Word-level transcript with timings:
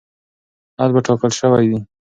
حل 0.77 0.89
به 0.95 1.01
ټاکل 1.07 1.31
شوی 1.39 1.65
وي. 1.69 1.79